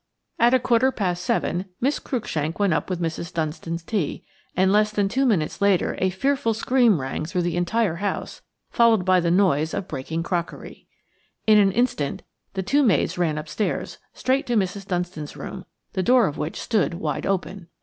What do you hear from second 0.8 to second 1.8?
past seven